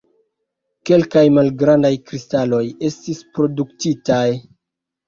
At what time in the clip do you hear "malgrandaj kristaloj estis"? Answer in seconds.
1.35-3.25